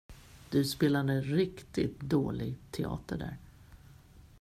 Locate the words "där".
3.17-3.37